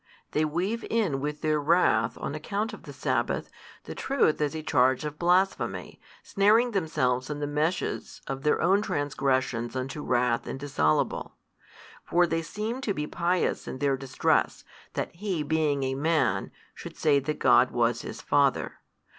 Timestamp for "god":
17.37-17.69